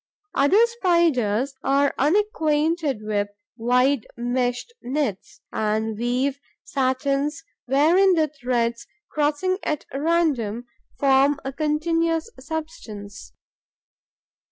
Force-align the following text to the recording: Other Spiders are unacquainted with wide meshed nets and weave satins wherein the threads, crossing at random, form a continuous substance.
Other 0.33 0.65
Spiders 0.65 1.53
are 1.63 1.93
unacquainted 1.99 3.01
with 3.03 3.27
wide 3.55 4.07
meshed 4.17 4.73
nets 4.81 5.41
and 5.53 5.95
weave 5.95 6.39
satins 6.63 7.43
wherein 7.67 8.15
the 8.15 8.27
threads, 8.27 8.87
crossing 9.11 9.59
at 9.61 9.85
random, 9.93 10.65
form 10.99 11.39
a 11.45 11.53
continuous 11.53 12.31
substance. 12.39 13.33